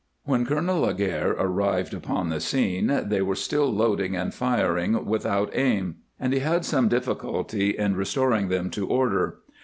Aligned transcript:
]When 0.25 0.47
Colonel 0.47 0.79
Laguerre 0.79 1.33
arrived 1.37 1.93
upon 1.93 2.29
the 2.29 2.39
scene 2.39 2.87
they 3.05 3.21
were 3.21 3.35
still 3.35 3.71
loading 3.71 4.15
and 4.15 4.33
firing 4.33 5.05
without 5.05 5.51
aim, 5.55 5.97
and 6.19 6.33
he 6.33 6.39
had 6.39 6.65
some 6.65 6.87
difficulty 6.87 7.77
in 7.77 7.95
restoring 7.95 8.47
them 8.47 8.71
to 8.71 8.87
order. 8.87 9.35